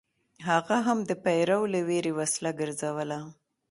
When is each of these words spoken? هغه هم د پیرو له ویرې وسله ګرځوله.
هغه 0.47 0.77
هم 0.87 0.99
د 1.09 1.11
پیرو 1.25 1.59
له 1.73 1.79
ویرې 1.87 2.11
وسله 2.19 2.49
ګرځوله. 2.59 3.19